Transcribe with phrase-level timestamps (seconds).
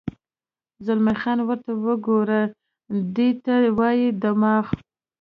[0.85, 2.41] زلمی خان: ورته وګوره،
[3.15, 4.65] دې ته وایي دماغ.